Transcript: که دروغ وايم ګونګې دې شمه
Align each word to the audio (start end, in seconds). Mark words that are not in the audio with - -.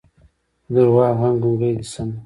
که 0.63 0.69
دروغ 0.73 0.93
وايم 0.95 1.33
ګونګې 1.43 1.69
دې 1.77 1.85
شمه 1.91 2.15